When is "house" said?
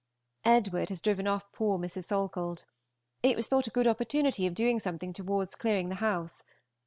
6.01-6.43